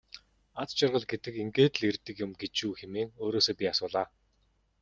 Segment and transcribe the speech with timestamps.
[0.61, 4.07] Аз жаргал гэдэг ингээд л ирдэг юм гэж үү хэмээн өөрөөсөө би асуулаа.